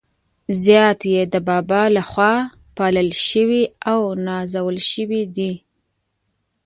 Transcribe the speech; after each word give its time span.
زیات 0.63 0.99
يې 1.13 1.21
د 1.33 1.35
بابا 1.49 1.81
له 1.95 2.03
خوا 2.09 2.33
پالل 2.77 3.09
شوي 3.29 3.63
او 3.91 3.99
نازول 4.27 4.77
شوي 4.91 5.23
دي. 5.35 5.53